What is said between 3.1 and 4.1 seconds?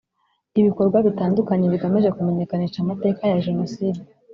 ya Jenoside